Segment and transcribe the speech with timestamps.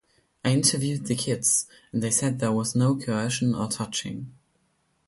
[0.43, 4.33] I interviewed the kids, and they said there was no coercion or touching.